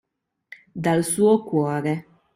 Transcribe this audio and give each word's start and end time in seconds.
dal 0.83 1.03
suo 1.05 1.43
cuore. 1.43 1.93